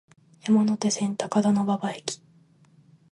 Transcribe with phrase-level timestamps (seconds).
[0.47, 2.19] 山手線、高田馬場駅